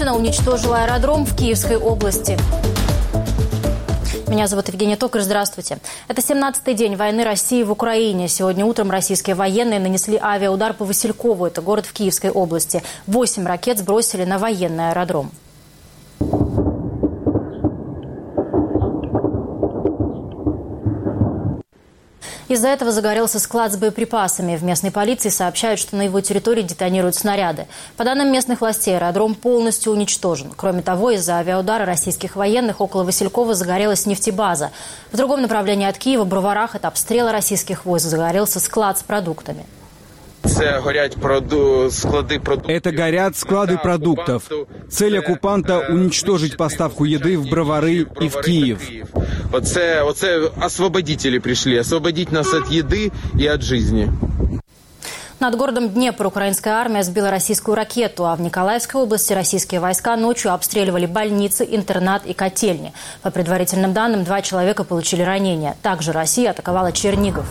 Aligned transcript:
Путина 0.00 0.16
уничтожил 0.16 0.72
аэродром 0.72 1.26
в 1.26 1.36
Киевской 1.36 1.76
области. 1.76 2.38
Меня 4.28 4.46
зовут 4.46 4.68
Евгения 4.68 4.96
Токарь. 4.96 5.20
Здравствуйте. 5.20 5.76
Это 6.08 6.22
17-й 6.22 6.72
день 6.72 6.96
войны 6.96 7.22
России 7.22 7.62
в 7.62 7.70
Украине. 7.70 8.26
Сегодня 8.26 8.64
утром 8.64 8.90
российские 8.90 9.36
военные 9.36 9.78
нанесли 9.78 10.16
авиаудар 10.16 10.72
по 10.72 10.86
Василькову. 10.86 11.44
Это 11.44 11.60
город 11.60 11.84
в 11.84 11.92
Киевской 11.92 12.30
области. 12.30 12.82
Восемь 13.06 13.46
ракет 13.46 13.76
сбросили 13.76 14.24
на 14.24 14.38
военный 14.38 14.88
аэродром. 14.88 15.32
Из-за 22.50 22.66
этого 22.66 22.90
загорелся 22.90 23.38
склад 23.38 23.72
с 23.72 23.76
боеприпасами. 23.76 24.56
В 24.56 24.64
местной 24.64 24.90
полиции 24.90 25.28
сообщают, 25.28 25.78
что 25.78 25.94
на 25.94 26.02
его 26.02 26.20
территории 26.20 26.62
детонируют 26.62 27.14
снаряды. 27.14 27.68
По 27.96 28.02
данным 28.02 28.32
местных 28.32 28.60
властей, 28.60 28.96
аэродром 28.96 29.36
полностью 29.36 29.92
уничтожен. 29.92 30.50
Кроме 30.56 30.82
того, 30.82 31.12
из-за 31.12 31.36
авиаудара 31.36 31.86
российских 31.86 32.34
военных 32.34 32.80
около 32.80 33.04
Василькова 33.04 33.54
загорелась 33.54 34.04
нефтебаза. 34.04 34.72
В 35.12 35.16
другом 35.16 35.42
направлении 35.42 35.86
от 35.86 35.96
Киева, 35.96 36.24
в 36.24 36.26
Броварах, 36.26 36.74
от 36.74 36.86
обстрела 36.86 37.30
российских 37.30 37.84
войск 37.84 38.06
загорелся 38.06 38.58
склад 38.58 38.98
с 38.98 39.04
продуктами. 39.04 39.64
Это 40.42 40.80
горят 40.82 41.14
склады 41.92 42.40
продуктов. 42.40 42.70
Это 42.70 42.92
горят 42.92 43.36
склады 43.36 43.78
продуктов. 43.78 44.42
Цель 44.90 45.18
оккупанта– 45.18 45.86
уничтожить 45.90 46.56
поставку 46.56 47.04
еды 47.04 47.38
в 47.38 47.48
Бровары 47.48 48.06
и 48.20 48.28
в 48.28 48.40
Киев. 48.40 48.80
Оце, 49.52 50.00
оце 50.00 50.50
освободители 50.60 51.38
пришли, 51.38 51.76
освободить 51.76 52.32
нас 52.32 52.52
от 52.52 52.68
еды 52.68 53.10
и 53.38 53.46
от 53.46 53.62
жизни. 53.62 54.10
Над 55.40 55.56
городом 55.56 55.88
Днепр 55.88 56.26
украинская 56.26 56.74
армия 56.74 57.02
сбила 57.02 57.30
российскую 57.30 57.74
ракету, 57.74 58.26
а 58.26 58.36
в 58.36 58.42
Николаевской 58.42 59.00
области 59.00 59.32
российские 59.32 59.80
войска 59.80 60.14
ночью 60.16 60.52
обстреливали 60.52 61.06
больницы, 61.06 61.66
интернат 61.68 62.26
и 62.26 62.34
котельни. 62.34 62.92
По 63.22 63.30
предварительным 63.30 63.94
данным, 63.94 64.24
два 64.24 64.42
человека 64.42 64.84
получили 64.84 65.22
ранения. 65.22 65.76
Также 65.82 66.12
Россия 66.12 66.50
атаковала 66.50 66.92
Чернигов. 66.92 67.46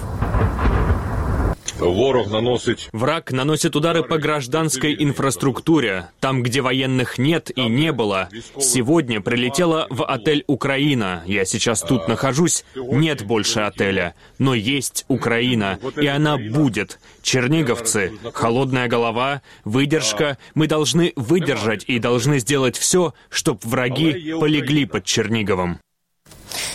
Ворог 1.80 2.30
наносит... 2.30 2.90
Враг 2.92 3.32
наносит 3.32 3.76
удары 3.76 4.04
по 4.04 4.18
гражданской 4.18 4.96
инфраструктуре, 4.98 6.10
там, 6.20 6.44
где 6.44 6.62
военных 6.62 7.18
нет 7.18 7.52
и 7.56 7.68
не 7.68 7.92
было. 7.92 8.30
Сегодня 8.60 9.22
прилетела 9.22 9.88
в 9.90 10.06
отель 10.06 10.44
«Украина». 10.48 11.24
Я 11.26 11.46
сейчас 11.46 11.82
тут 11.82 12.08
нахожусь. 12.08 12.66
Нет 12.76 13.24
больше 13.26 13.62
отеля. 13.62 14.16
Но 14.38 14.54
есть 14.54 15.06
Украина, 15.08 15.80
и 15.96 16.08
она 16.08 16.38
будет. 16.38 17.00
Черниговцы, 17.22 18.14
холодная 18.34 18.88
голова, 18.88 19.42
выдержка. 19.64 20.38
Мы 20.56 20.68
должны 20.68 21.14
выдержать 21.16 21.86
и 21.88 22.00
должны 22.00 22.40
сделать 22.40 22.78
все, 22.78 23.14
чтобы 23.30 23.60
враги 23.64 24.34
полегли 24.40 24.86
под 24.86 25.06
Черниговым. 25.06 25.80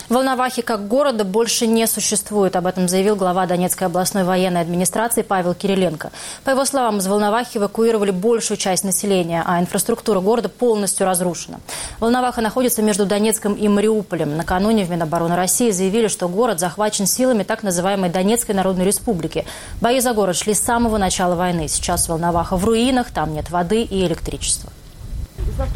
Волновахи 0.08 0.60
как 0.60 0.86
города 0.86 1.24
больше 1.24 1.66
не 1.66 1.86
существует. 1.86 2.56
Об 2.56 2.66
этом 2.66 2.88
заявил 2.88 3.16
глава 3.16 3.46
Донецкой 3.46 3.86
областной 3.86 4.24
военной 4.24 4.60
администрации 4.60 5.22
Павел 5.22 5.54
Кириленко. 5.54 6.12
По 6.44 6.50
его 6.50 6.64
словам, 6.66 6.98
из 6.98 7.06
Волновахи 7.06 7.56
эвакуировали 7.56 8.10
большую 8.10 8.58
часть 8.58 8.84
населения, 8.84 9.42
а 9.46 9.60
инфраструктура 9.60 10.20
города 10.20 10.48
полностью 10.50 11.06
разрушена. 11.06 11.60
Волноваха 12.00 12.42
находится 12.42 12.82
между 12.82 13.06
Донецком 13.06 13.54
и 13.54 13.66
Мариуполем. 13.66 14.36
Накануне 14.36 14.84
в 14.84 14.90
Минобороны 14.90 15.36
России 15.36 15.70
заявили, 15.70 16.08
что 16.08 16.28
город 16.28 16.60
захвачен 16.60 17.06
силами 17.06 17.42
так 17.42 17.62
называемой 17.62 18.10
Донецкой 18.10 18.54
Народной 18.54 18.84
Республики. 18.84 19.46
Бои 19.80 20.00
за 20.00 20.12
город 20.12 20.36
шли 20.36 20.52
с 20.52 20.60
самого 20.60 20.98
начала 20.98 21.34
войны. 21.34 21.66
Сейчас 21.68 22.08
Волноваха 22.08 22.56
в 22.56 22.64
руинах, 22.64 23.10
там 23.10 23.32
нет 23.32 23.50
воды 23.50 23.82
и 23.82 24.04
электричества. 24.04 24.70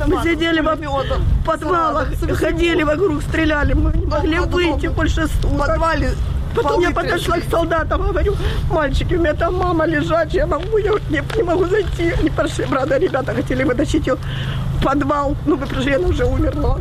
Мы 0.06 0.22
сидели 0.22 0.60
в 0.60 1.44
подвалах, 1.44 2.08
ходили 2.34 2.82
вокруг, 2.82 3.22
стреляли. 3.22 3.74
Мы 3.74 3.92
не 3.92 4.06
могли 4.06 4.38
выйти 4.40 4.88
больше 4.88 5.26
суток. 5.26 5.50
В 5.50 5.58
подвале 5.58 6.10
Потом 6.54 6.80
я 6.80 6.90
подошла 6.90 7.38
к 7.38 7.44
солдатам, 7.50 8.02
говорю, 8.02 8.34
мальчики, 8.70 9.14
у 9.14 9.18
меня 9.18 9.34
там 9.34 9.54
мама 9.54 9.86
лежачая, 9.86 10.42
я 10.42 10.46
могу, 10.46 10.78
я 10.78 10.92
не, 11.10 11.22
не 11.36 11.42
могу 11.42 11.66
зайти. 11.66 12.12
Не 12.22 12.30
прошли, 12.30 12.64
правда, 12.66 12.98
ребята 12.98 13.34
хотели 13.34 13.64
вытащить 13.64 14.06
ее 14.06 14.16
в 14.16 14.82
подвал. 14.82 15.36
Ну, 15.46 15.56
вы 15.56 15.66
пришли, 15.66 15.92
она 15.94 16.08
уже 16.08 16.24
умерла. 16.24 16.78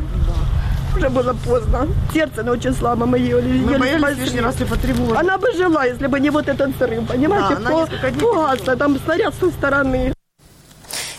Уже 0.95 1.09
было 1.09 1.33
поздно. 1.33 1.87
Сердце, 2.13 2.43
но 2.43 2.53
очень 2.53 2.73
слабо, 2.73 3.05
мы 3.05 3.19
ее 3.19 3.35
Мы 3.41 3.73
еле 3.73 3.77
боялись 3.77 4.17
лишний 4.17 4.41
раз 4.41 4.59
и 4.61 4.65
потревожить. 4.65 5.19
Она 5.19 5.37
бы 5.37 5.51
жила, 5.51 5.85
если 5.85 6.07
бы 6.07 6.19
не 6.19 6.31
вот 6.31 6.47
этот 6.47 6.75
взрыв, 6.75 7.07
понимаете? 7.07 7.61
Да, 7.61 7.69
по, 7.69 8.55
по 8.55 8.75
там 8.75 8.97
снаряд 9.05 9.33
с 9.33 9.37
той 9.37 9.51
стороны. 9.51 10.16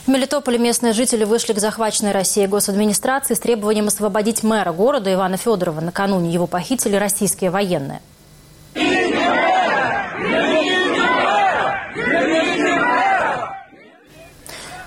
В 0.08 0.10
Мелитополе 0.10 0.56
местные 0.56 0.94
жители 0.94 1.24
вышли 1.24 1.52
к 1.52 1.58
захваченной 1.58 2.12
России 2.12 2.46
госадминистрации 2.46 3.34
с 3.34 3.40
требованием 3.40 3.88
освободить 3.88 4.42
мэра 4.42 4.72
города 4.72 5.12
Ивана 5.12 5.36
Федорова. 5.36 5.82
Накануне 5.82 6.32
его 6.32 6.46
похитили 6.46 6.96
российские 6.96 7.50
военные. 7.50 8.00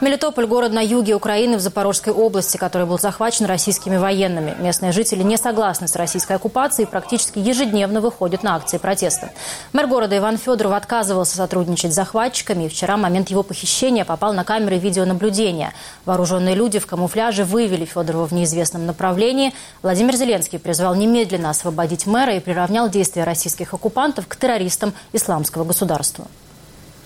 Мелитополь– 0.01 0.45
город 0.47 0.73
на 0.73 0.81
юге 0.81 1.13
Украины 1.13 1.57
в 1.57 1.59
Запорожской 1.59 2.11
области, 2.11 2.57
который 2.57 2.87
был 2.87 2.97
захвачен 2.97 3.45
российскими 3.45 3.97
военными. 3.97 4.55
Местные 4.57 4.93
жители 4.93 5.21
не 5.21 5.37
согласны 5.37 5.87
с 5.87 5.95
российской 5.95 6.37
оккупацией 6.37 6.87
и 6.87 6.89
практически 6.89 7.37
ежедневно 7.37 8.01
выходят 8.01 8.41
на 8.41 8.55
акции 8.55 8.79
протеста. 8.79 9.29
Мэр 9.73 9.85
города 9.85 10.17
Иван 10.17 10.39
Федоров 10.39 10.73
отказывался 10.73 11.35
сотрудничать 11.35 11.91
с 11.91 11.95
захватчиками, 11.95 12.63
и 12.63 12.67
вчера 12.67 12.97
момент 12.97 13.29
его 13.29 13.43
похищения 13.43 14.03
попал 14.03 14.33
на 14.33 14.43
камеры 14.43 14.79
видеонаблюдения. 14.79 15.71
Вооруженные 16.05 16.55
люди 16.55 16.79
в 16.79 16.87
камуфляже 16.87 17.43
вывели 17.43 17.85
Федорова 17.85 18.25
в 18.25 18.31
неизвестном 18.31 18.87
направлении. 18.87 19.53
Владимир 19.83 20.15
Зеленский 20.15 20.57
призвал 20.57 20.95
немедленно 20.95 21.51
освободить 21.51 22.07
мэра 22.07 22.33
и 22.33 22.39
приравнял 22.39 22.89
действия 22.89 23.23
российских 23.23 23.75
оккупантов 23.75 24.27
к 24.27 24.35
террористам 24.35 24.93
исламского 25.13 25.63
государства. 25.63 26.25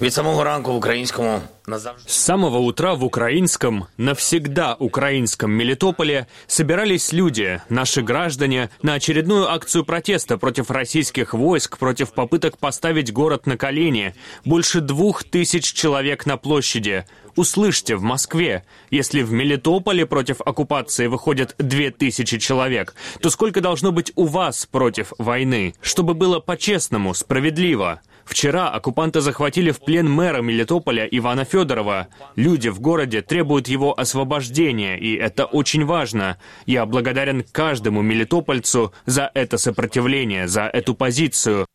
Від 0.02 0.14
самого 0.14 0.44
ранку 0.44 0.74
в 0.74 0.76
українському 0.76 1.42
С 2.06 2.14
самого 2.14 2.60
утра 2.60 2.94
в 2.94 3.04
украинском, 3.04 3.86
навсегда 3.98 4.76
украинском 4.80 5.52
Мелитополе 5.52 6.28
собирались 6.48 7.14
люди, 7.14 7.62
наши 7.70 8.02
граждане, 8.02 8.70
на 8.82 8.94
очередную 8.96 9.50
акцию 9.50 9.86
протеста 9.86 10.38
против 10.38 10.70
российских 10.70 11.34
войск, 11.34 11.78
против 11.78 12.12
попыток 12.12 12.58
поставить 12.58 13.14
город 13.14 13.48
на 13.48 13.58
колени. 13.58 14.14
Больше 14.44 14.82
двух 14.82 15.24
тысяч 15.24 15.74
человек 15.74 16.26
на 16.26 16.38
площади. 16.38 17.06
Услышьте, 17.38 17.96
в 17.96 18.04
Москве, 18.04 18.64
если 18.92 19.24
в 19.24 19.32
Мелитополе 19.32 20.06
против 20.06 20.42
оккупации 20.42 21.08
выходят 21.08 21.56
две 21.58 21.92
тысячи 21.92 22.38
человек, 22.38 22.96
то 23.22 23.30
сколько 23.30 23.62
должно 23.62 23.92
быть 23.92 24.12
у 24.16 24.26
вас 24.26 24.66
против 24.66 25.14
войны, 25.18 25.74
чтобы 25.82 26.14
было 26.14 26.40
по-честному, 26.40 27.14
справедливо? 27.14 28.02
Вчера 28.26 28.70
оккупанты 28.70 29.22
захватили 29.22 29.72
в 29.72 29.80
плен 29.80 30.10
мэра 30.10 30.42
Мелитополя 30.42 31.06
Ивана 31.06 31.46
Федорова. 31.46 32.08
Люди 32.36 32.70
в 32.70 32.82
городе 32.82 33.22
требуют 33.22 33.68
его 33.68 33.98
освобождения, 33.98 34.98
и 34.98 35.16
это 35.16 35.46
очень 35.46 35.86
важно. 35.86 36.38
Я 36.66 36.86
благодарен 36.86 37.46
каждому 37.52 38.02
мелитопольцу 38.02 38.94
за 39.06 39.32
это 39.34 39.58
сопротивление, 39.58 40.48
за 40.48 40.64
эту 40.64 40.96
позицию. 40.96 41.68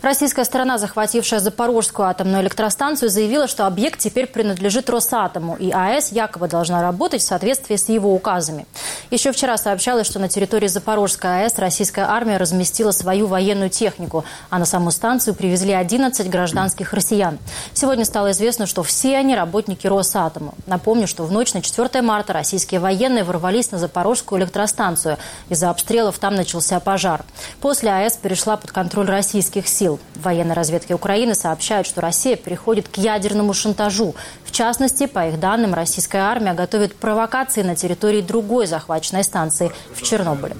Российская 0.00 0.44
сторона, 0.44 0.78
захватившая 0.78 1.40
Запорожскую 1.40 2.08
атомную 2.08 2.42
электростанцию, 2.42 3.10
заявила, 3.10 3.48
что 3.48 3.66
объект 3.66 3.98
теперь 3.98 4.28
принадлежит 4.28 4.88
Росатому, 4.90 5.56
и 5.56 5.72
АЭС 5.72 6.12
якобы 6.12 6.46
должна 6.46 6.82
работать 6.82 7.20
в 7.20 7.26
соответствии 7.26 7.74
с 7.74 7.88
его 7.88 8.14
указами. 8.14 8.66
Еще 9.10 9.32
вчера 9.32 9.56
сообщалось, 9.56 10.06
что 10.06 10.20
на 10.20 10.28
территории 10.28 10.68
Запорожской 10.68 11.42
АЭС 11.42 11.58
российская 11.58 12.02
армия 12.02 12.36
разместила 12.36 12.92
свою 12.92 13.26
военную 13.26 13.70
технику, 13.70 14.24
а 14.50 14.60
на 14.60 14.66
саму 14.66 14.92
станцию 14.92 15.34
привезли 15.34 15.72
11 15.72 16.30
гражданских 16.30 16.92
россиян. 16.92 17.38
Сегодня 17.74 18.04
стало 18.04 18.30
известно, 18.30 18.66
что 18.66 18.84
все 18.84 19.16
они 19.16 19.34
работники 19.34 19.88
Росатома. 19.88 20.54
Напомню, 20.66 21.08
что 21.08 21.24
в 21.24 21.32
ночь 21.32 21.54
на 21.54 21.62
4 21.62 22.02
марта 22.02 22.32
российские 22.32 22.78
военные 22.78 23.24
ворвались 23.24 23.72
на 23.72 23.78
Запорожскую 23.78 24.40
электростанцию. 24.40 25.16
Из-за 25.48 25.70
обстрелов 25.70 26.20
там 26.20 26.36
начался 26.36 26.78
пожар. 26.78 27.24
После 27.60 27.90
АЭС 27.90 28.16
перешла 28.16 28.56
под 28.56 28.70
контроль 28.70 29.06
российских 29.06 29.66
сил 29.66 29.87
сил. 29.88 29.98
В 30.14 30.22
военной 30.22 30.54
разведке 30.54 30.94
Украины 30.94 31.34
сообщают, 31.34 31.86
что 31.86 32.00
Россия 32.00 32.36
переходит 32.36 32.88
к 32.88 32.98
ядерному 32.98 33.54
шантажу. 33.54 34.14
В 34.44 34.52
частности, 34.52 35.06
по 35.06 35.28
их 35.28 35.40
данным, 35.40 35.74
российская 35.74 36.22
армия 36.22 36.52
готовит 36.52 36.94
провокации 36.94 37.62
на 37.62 37.74
территории 37.74 38.20
другой 38.20 38.66
захваченной 38.66 39.24
станции 39.24 39.72
в 39.94 40.02
Чернобыле. 40.02 40.56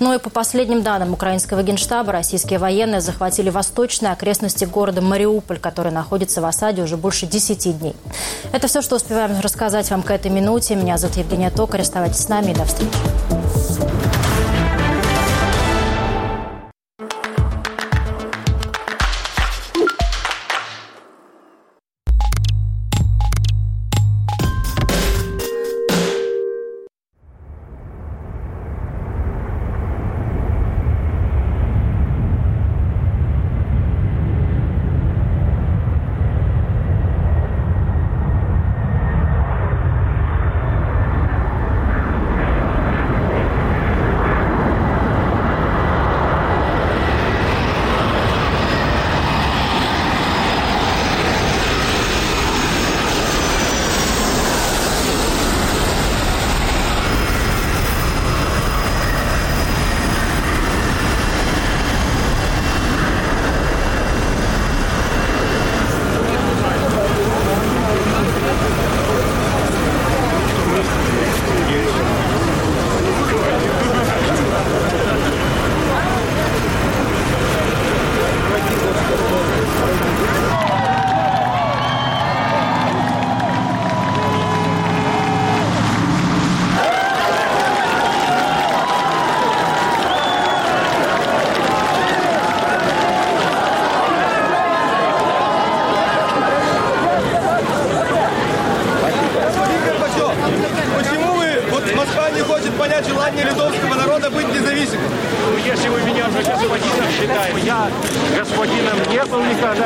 Ну 0.00 0.12
и 0.12 0.18
по 0.18 0.28
последним 0.28 0.82
данным 0.82 1.12
украинского 1.12 1.62
генштаба, 1.62 2.12
российские 2.12 2.58
военные 2.58 3.00
захватили 3.00 3.48
восточные 3.48 4.12
окрестности 4.12 4.64
города 4.64 5.00
Мариуполь, 5.00 5.58
который 5.58 5.92
находится 5.92 6.40
в 6.40 6.44
осаде 6.44 6.82
уже 6.82 6.96
больше 6.96 7.26
10 7.26 7.78
дней. 7.78 7.94
Это 8.52 8.66
все, 8.66 8.82
что 8.82 8.96
успеваем 8.96 9.40
рассказать 9.40 9.88
вам 9.90 10.02
к 10.02 10.10
этой 10.10 10.32
минуте. 10.32 10.74
Меня 10.74 10.98
зовут 10.98 11.16
Евгения 11.16 11.50
Токарь. 11.50 11.82
Оставайтесь 11.82 12.18
с 12.18 12.28
нами 12.28 12.50
и 12.50 12.54
до 12.54 12.64
встречи. 12.64 13.33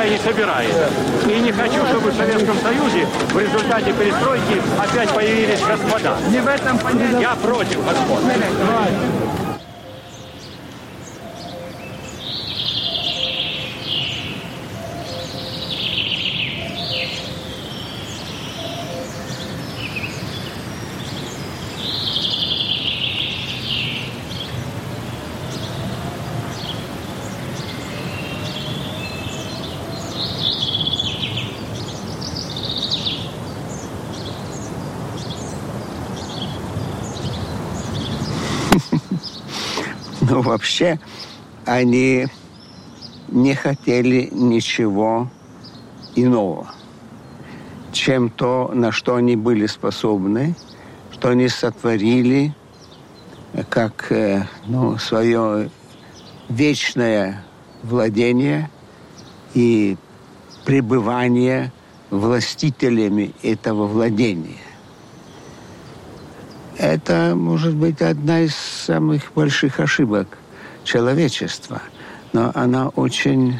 Не 0.09 0.17
собираюсь. 0.17 0.73
И 1.27 1.39
не 1.39 1.51
хочу, 1.51 1.85
чтобы 1.85 2.11
в 2.11 2.15
Советском 2.15 2.57
Союзе 2.59 3.07
в 3.31 3.39
результате 3.39 3.93
перестройки 3.93 4.61
опять 4.77 5.09
появились 5.09 5.61
господа. 5.61 6.17
Не 6.29 6.39
в 6.39 6.47
этом 6.47 6.79
Я 7.19 7.35
против 7.35 7.85
господ. 7.85 8.23
Вообще 40.49 40.99
они 41.65 42.25
не 43.27 43.53
хотели 43.53 44.29
ничего 44.31 45.29
иного, 46.15 46.73
чем 47.91 48.31
то, 48.31 48.71
на 48.73 48.91
что 48.91 49.15
они 49.15 49.35
были 49.35 49.67
способны, 49.67 50.55
что 51.11 51.29
они 51.29 51.49
сотворили 51.49 52.55
как 53.69 54.11
э, 54.11 54.47
ну, 54.65 54.97
свое 54.97 55.69
вечное 56.49 57.43
владение 57.83 58.71
и 59.53 59.97
пребывание 60.65 61.71
властителями 62.09 63.35
этого 63.43 63.85
владения. 63.85 64.68
Это 66.79 67.33
может 67.35 67.75
быть 67.75 68.01
одна 68.01 68.39
из 68.39 68.55
самых 68.55 69.33
больших 69.35 69.81
ошибок 69.81 70.37
человечества, 70.85 71.81
но 72.31 72.53
она 72.55 72.87
очень 72.87 73.59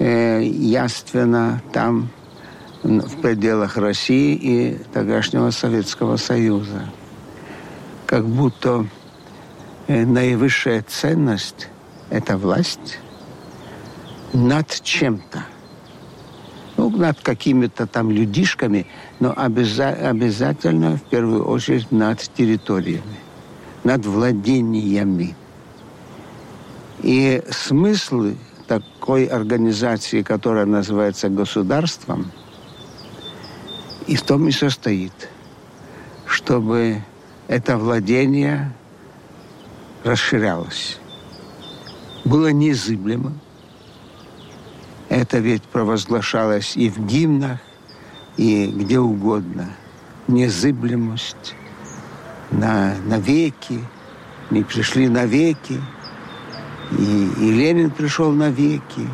э, 0.00 0.42
яственна 0.42 1.62
там, 1.72 2.10
в 2.82 3.20
пределах 3.20 3.76
России 3.76 4.34
и 4.34 4.78
тогдашнего 4.92 5.50
Советского 5.50 6.16
Союза. 6.16 6.90
Как 8.06 8.26
будто 8.26 8.88
э, 9.86 10.04
наивысшая 10.04 10.82
ценность– 10.82 11.68
это 12.10 12.36
власть 12.36 12.98
над 14.32 14.68
чем-то 14.82 15.44
над 16.96 17.20
какими-то 17.20 17.86
там 17.86 18.10
людишками, 18.10 18.86
но 19.20 19.32
обяза- 19.32 20.08
обязательно 20.08 20.96
в 20.96 21.02
первую 21.02 21.44
очередь 21.44 21.90
над 21.92 22.20
территориями, 22.20 23.18
над 23.84 24.04
владениями. 24.06 25.36
И 27.02 27.42
смысл 27.50 28.32
такой 28.66 29.26
организации, 29.26 30.22
которая 30.22 30.66
называется 30.66 31.28
государством, 31.28 32.30
и 34.06 34.16
в 34.16 34.22
том 34.22 34.48
и 34.48 34.52
состоит, 34.52 35.28
чтобы 36.26 37.02
это 37.48 37.76
владение 37.76 38.72
расширялось, 40.04 40.98
было 42.24 42.48
незыблемым, 42.48 43.40
это 45.12 45.38
ведь 45.40 45.62
провозглашалось 45.64 46.74
и 46.74 46.88
в 46.88 46.98
гимнах, 47.06 47.58
и 48.38 48.66
где 48.66 48.98
угодно. 48.98 49.68
Незыблемость 50.26 51.54
на, 52.50 52.94
на 53.04 53.18
веки. 53.18 53.80
Мы 54.48 54.64
пришли 54.64 55.08
на 55.08 55.26
веки. 55.26 55.78
И, 56.98 57.30
и 57.40 57.50
Ленин 57.50 57.90
пришел 57.90 58.32
на 58.32 58.48
веки. 58.48 59.06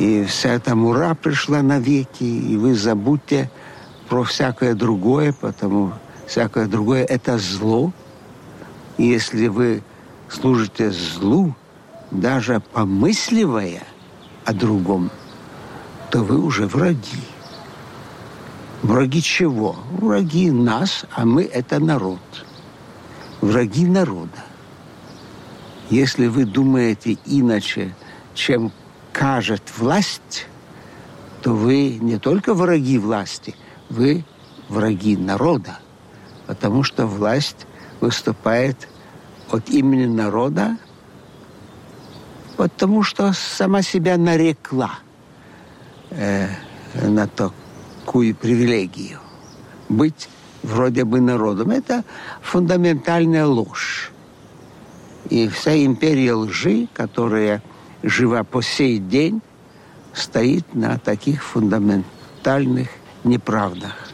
И 0.00 0.24
вся 0.24 0.54
эта 0.54 0.74
мура 0.74 1.14
пришла 1.14 1.62
на 1.62 1.78
веки. 1.78 2.24
И 2.24 2.56
вы 2.56 2.74
забудьте 2.74 3.50
про 4.08 4.24
всякое 4.24 4.74
другое, 4.74 5.32
потому 5.32 5.92
всякое 6.26 6.66
другое– 6.66 7.04
это 7.08 7.38
зло. 7.38 7.92
И 8.98 9.04
если 9.04 9.46
вы 9.46 9.84
служите 10.28 10.90
злу, 10.90 11.54
даже 12.10 12.60
помысливая– 12.72 13.84
о 14.46 14.54
другом, 14.54 15.10
то 16.10 16.22
вы 16.22 16.40
уже 16.40 16.66
враги. 16.66 17.22
Враги 18.82 19.20
чего? 19.20 19.76
Враги 19.90 20.50
нас, 20.50 21.04
а 21.12 21.26
мы– 21.26 21.42
это 21.52 21.80
народ. 21.80 22.20
Враги 23.40 23.86
народа. 23.86 24.44
Если 25.90 26.28
вы 26.28 26.44
думаете 26.44 27.18
иначе, 27.26 27.94
чем 28.34 28.72
кажет 29.12 29.62
власть, 29.76 30.46
то 31.42 31.52
вы 31.52 31.98
не 32.00 32.18
только 32.18 32.54
враги 32.54 32.98
власти, 32.98 33.54
вы 33.90 34.24
враги 34.68 35.16
народа. 35.16 35.78
Потому 36.46 36.84
что 36.84 37.06
власть 37.06 37.66
выступает 38.00 38.88
от 39.50 39.68
имени 39.70 40.06
народа 40.06 40.76
потому 42.56 43.02
что 43.02 43.32
сама 43.32 43.82
себя 43.82 44.16
нарекла 44.16 44.98
э, 46.10 46.48
на 47.02 47.26
такую 47.26 48.34
привилегию. 48.34 49.20
Быть 49.88 50.28
вроде 50.62 51.04
бы 51.04 51.20
народом. 51.20 51.70
Это 51.70 52.04
фундаментальная 52.42 53.46
ложь. 53.46 54.10
И 55.30 55.48
вся 55.48 55.84
империя 55.84 56.34
лжи, 56.34 56.88
которая 56.92 57.62
жива 58.02 58.44
по 58.44 58.62
сей 58.62 58.98
день, 58.98 59.40
стоит 60.12 60.74
на 60.74 60.98
таких 60.98 61.44
фундаментальных 61.44 62.88
неправдах. 63.24 64.05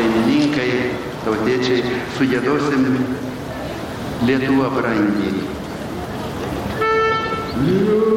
именинкой, 0.00 0.92
Толдечи, 1.24 1.84
Судядосим, 2.16 3.06
Лету 4.22 4.62
Абранди. 4.64 5.42
Лю 7.64 8.15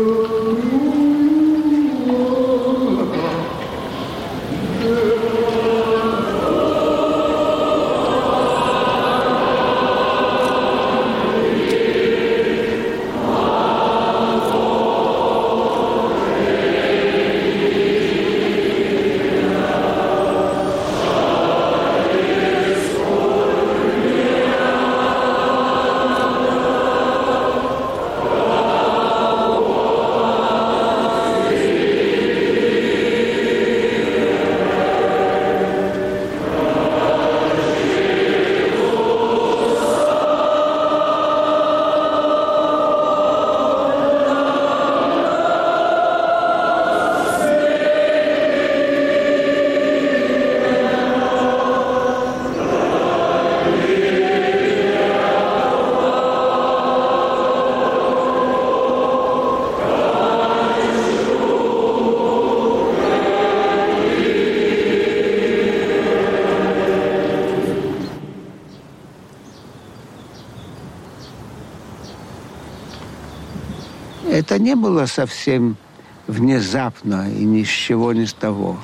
Это 74.49 74.57
не 74.57 74.73
было 74.73 75.05
совсем 75.05 75.77
внезапно 76.25 77.31
и 77.31 77.45
ни 77.45 77.63
с 77.63 77.67
чего, 77.67 78.13
ни 78.13 78.25
с 78.25 78.33
того. 78.33 78.79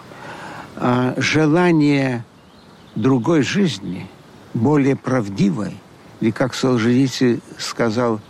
А 0.75 1.15
желание 1.17 2.23
другой 2.93 3.41
жизни, 3.41 4.07
более 4.53 4.95
правдивой, 4.95 5.75
или, 6.21 6.29
как 6.29 6.53
Солженицын 6.53 7.41
сказал, 7.57 8.21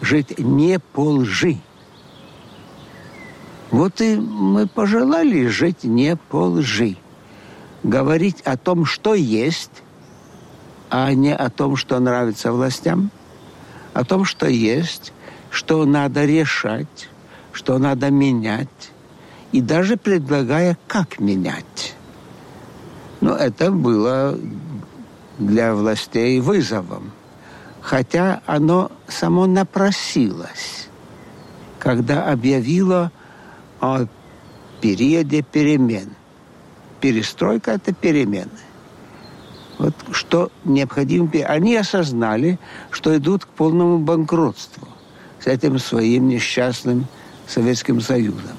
жить 0.00 0.40
не 0.40 0.80
по 0.80 1.08
лжи. 1.08 1.58
Вот 3.70 4.00
и 4.00 4.16
мы 4.16 4.66
пожелали 4.66 5.46
жить 5.46 5.84
не 5.84 6.16
по 6.16 6.46
лжи. 6.48 6.96
Говорить 7.84 8.40
о 8.40 8.56
том, 8.56 8.86
что 8.86 9.14
есть, 9.14 9.84
а 10.90 11.14
не 11.14 11.32
о 11.32 11.48
том, 11.48 11.76
что 11.76 12.00
нравится 12.00 12.50
властям, 12.50 13.12
о 13.94 14.04
том, 14.04 14.24
что 14.24 14.48
есть, 14.48 15.12
что 15.52 15.84
надо 15.84 16.24
решать, 16.24 17.10
что 17.52 17.78
надо 17.78 18.10
менять, 18.10 18.90
и 19.52 19.60
даже 19.60 19.98
предлагая, 19.98 20.78
как 20.88 21.20
менять. 21.20 21.94
Но 23.20 23.36
это 23.36 23.70
было 23.70 24.36
для 25.38 25.74
властей 25.74 26.40
вызовом, 26.40 27.12
хотя 27.82 28.40
оно 28.46 28.90
само 29.06 29.46
напросилось, 29.46 30.88
когда 31.78 32.24
объявило 32.32 33.12
о 33.78 34.06
периоде 34.80 35.42
перемен. 35.42 36.14
Перестройка– 37.00 37.70
это 37.72 37.92
перемены. 37.92 38.48
Вот 39.78 39.94
что 40.12 40.50
необходимо. 40.64 41.28
Они 41.46 41.76
осознали, 41.76 42.58
что 42.90 43.14
идут 43.16 43.44
к 43.44 43.48
полному 43.48 43.98
банкротству 43.98 44.88
с 45.42 45.46
этим 45.46 45.78
своим 45.78 46.28
несчастным 46.28 47.06
Советским 47.48 48.00
Союзом. 48.00 48.56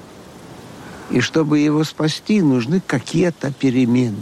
И 1.10 1.20
чтобы 1.20 1.58
его 1.58 1.84
спасти, 1.84 2.42
нужны 2.42 2.82
какие-то 2.86 3.52
перемены. 3.52 4.16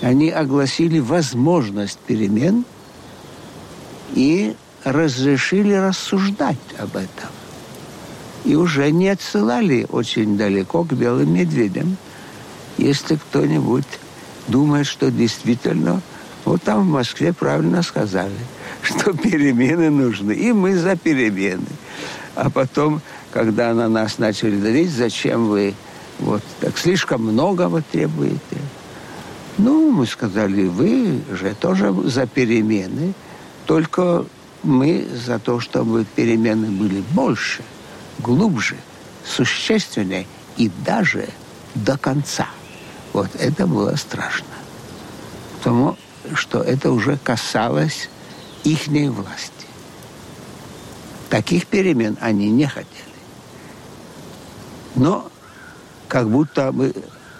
Они 0.00 0.30
огласили 0.30 0.98
возможность 0.98 1.98
перемен 1.98 2.64
и 4.12 4.54
разрешили 4.82 5.72
рассуждать 5.72 6.58
об 6.78 6.96
этом. 6.96 7.30
И 8.44 8.54
уже 8.54 8.90
не 8.90 9.08
отсылали 9.08 9.86
очень 9.88 10.36
далеко 10.36 10.84
к 10.84 10.92
белым 10.92 11.32
медведям, 11.32 11.96
если 12.76 13.16
кто-нибудь 13.16 13.86
думает, 14.48 14.86
что 14.86 15.10
действительно, 15.10 16.02
вот 16.44 16.62
там 16.62 16.82
в 16.82 16.90
Москве 16.90 17.32
правильно 17.32 17.82
сказали– 17.82 18.34
что 18.84 19.12
перемены 19.12 19.90
нужны. 19.90 20.32
И 20.32 20.52
мы 20.52 20.76
за 20.76 20.96
перемены. 20.96 21.66
А 22.34 22.50
потом, 22.50 23.00
когда 23.32 23.72
на 23.74 23.88
нас 23.88 24.18
начали 24.18 24.56
давить, 24.56 24.90
зачем 24.90 25.48
вы 25.48 25.74
вот 26.18 26.42
так 26.60 26.78
слишком 26.78 27.22
многого 27.22 27.82
требуете? 27.82 28.58
Ну, 29.56 29.90
мы 29.90 30.06
сказали, 30.06 30.66
вы 30.66 31.20
же 31.32 31.54
тоже 31.54 31.94
за 32.04 32.26
перемены, 32.26 33.14
только 33.66 34.24
мы 34.62 35.06
за 35.26 35.38
то, 35.38 35.60
чтобы 35.60 36.04
перемены 36.16 36.68
были 36.68 37.02
больше, 37.12 37.62
глубже, 38.18 38.76
существеннее 39.24 40.26
и 40.56 40.70
даже 40.84 41.28
до 41.74 41.96
конца. 41.96 42.48
Вот 43.12 43.30
это 43.38 43.66
было 43.66 43.94
страшно. 43.94 44.46
Потому 45.58 45.96
что 46.34 46.62
это 46.62 46.90
уже 46.90 47.16
касалось 47.22 48.08
ихней 48.64 49.08
власти. 49.08 49.52
Таких 51.30 51.66
перемен 51.66 52.16
они 52.20 52.50
не 52.50 52.66
хотели. 52.66 52.88
Но 54.94 55.30
как 56.08 56.28
будто 56.30 56.72
бы 56.72 56.94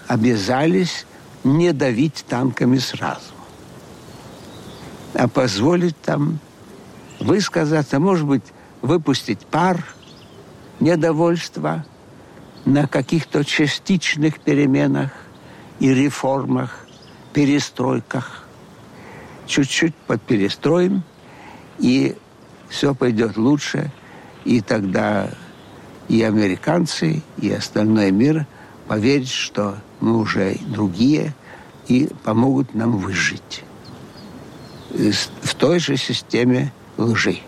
обязались 0.06 1.06
не 1.42 1.72
давить 1.72 2.24
танками 2.28 2.78
сразу, 2.78 3.32
а 5.14 5.28
позволить 5.28 6.00
там 6.00 6.38
высказаться, 7.20 7.98
может 8.00 8.26
быть, 8.26 8.44
выпустить 8.82 9.40
пар 9.46 9.84
недовольства 10.80 11.84
на 12.64 12.88
каких-то 12.88 13.44
частичных 13.44 14.40
переменах 14.40 15.10
и 15.78 15.94
реформах, 15.94 16.86
перестройках. 17.32 18.44
Чуть-чуть 19.46 19.94
подперестроим– 19.94 21.02
и 21.78 22.16
все 22.68 22.94
пойдет 22.94 23.36
лучше, 23.36 23.90
и 24.44 24.60
тогда 24.60 25.30
и 26.08 26.22
американцы, 26.22 27.22
и 27.38 27.50
остальной 27.50 28.10
мир 28.10 28.46
поверят, 28.88 29.28
что 29.28 29.76
мы 30.00 30.18
уже 30.18 30.56
другие, 30.68 31.34
и 31.88 32.08
помогут 32.24 32.74
нам 32.74 32.98
выжить 32.98 33.64
в 34.90 35.54
той 35.54 35.78
же 35.78 35.96
системе 35.96 36.72
лжи. 36.96 37.38